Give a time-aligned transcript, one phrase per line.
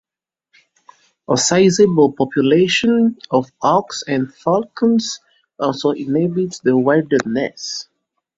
[1.29, 5.19] A sizeable population of hawks and falcons
[5.59, 7.87] also inhabit the wilderness.